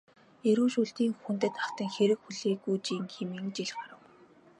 [0.49, 4.01] Эрүү шүүлтийн хүндэд автан хэрэг хүлээгүүжин хэмээн жил харав.